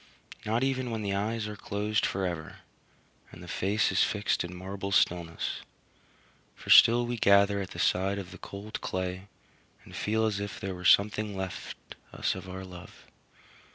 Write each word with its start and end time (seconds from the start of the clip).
Not 0.47 0.63
even 0.63 0.89
when 0.89 1.03
the 1.03 1.13
eyes 1.13 1.47
are 1.47 1.55
closed 1.55 2.07
forever, 2.07 2.55
and 3.31 3.43
the 3.43 3.47
face 3.47 3.91
is 3.91 4.01
fixed 4.01 4.43
in 4.43 4.55
marble 4.55 4.91
stillness; 4.91 5.61
for 6.55 6.71
still 6.71 7.05
we 7.05 7.17
gather 7.17 7.61
at 7.61 7.69
the 7.69 7.77
side 7.77 8.17
of 8.17 8.31
the 8.31 8.39
cold 8.39 8.81
clay 8.81 9.27
and 9.83 9.95
feel 9.95 10.25
as 10.25 10.39
if 10.39 10.59
there 10.59 10.73
were 10.73 10.85
something 10.85 11.37
left 11.37 11.77
us 12.11 12.33
of 12.33 12.49
our 12.49 12.63
love. 12.65 13.05